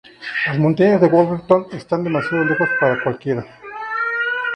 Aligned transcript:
Las 0.47 0.57
Montañas 0.57 0.99
Warburton 1.03 1.67
estaban 1.73 2.03
demasiado 2.03 2.43
lejos 2.43 2.67
para 2.79 3.03
cualquiera. 3.03 3.45